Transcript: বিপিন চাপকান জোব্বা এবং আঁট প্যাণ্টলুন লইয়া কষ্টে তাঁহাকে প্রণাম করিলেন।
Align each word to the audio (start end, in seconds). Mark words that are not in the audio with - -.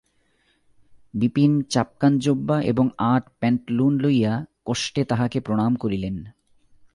বিপিন 1.13 1.51
চাপকান 1.69 2.13
জোব্বা 2.19 2.57
এবং 2.61 2.85
আঁট 2.97 3.23
প্যাণ্টলুন 3.39 3.93
লইয়া 3.99 4.45
কষ্টে 4.65 5.01
তাঁহাকে 5.05 5.39
প্রণাম 5.39 5.75
করিলেন। 5.75 6.15